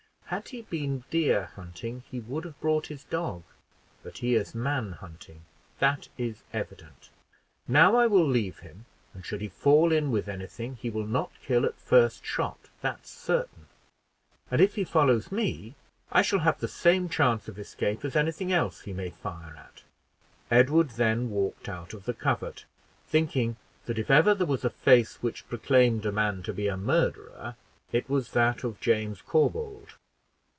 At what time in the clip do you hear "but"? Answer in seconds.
4.01-4.19